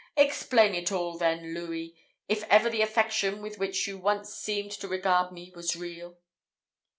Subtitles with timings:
[0.17, 1.95] Explain it all then, Louis,
[2.27, 6.17] if ever the affection with which you once seemed to regard me was real."